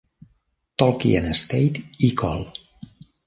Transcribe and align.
Tolkien 0.81 1.27
Estate 1.35 1.85
i 2.09 2.11
col. 2.25 2.43